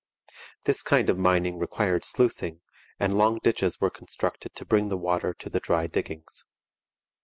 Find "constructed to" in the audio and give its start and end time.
3.91-4.65